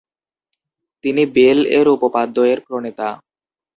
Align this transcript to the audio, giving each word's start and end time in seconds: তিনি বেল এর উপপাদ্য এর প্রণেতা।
তিনি 1.03 1.23
বেল 1.35 1.59
এর 1.77 1.87
উপপাদ্য 1.95 2.35
এর 2.51 2.59
প্রণেতা। 2.67 3.09